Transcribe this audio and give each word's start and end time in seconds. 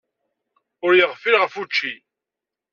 Ur 0.85 0.91
yeɣfil 0.95 1.35
ɣef 1.37 1.53
wučči. 1.57 1.93